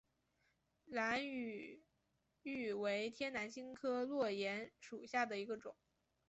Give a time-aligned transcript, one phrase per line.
[0.87, 1.83] 兰屿
[2.41, 5.75] 芋为天南星科落檐属下的一个种。